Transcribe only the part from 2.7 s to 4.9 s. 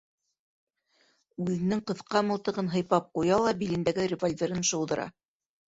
һыйпап ҡуя ла билендәге револьверын